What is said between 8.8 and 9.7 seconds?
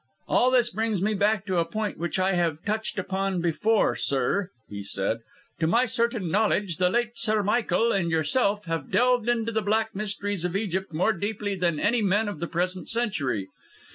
delved into the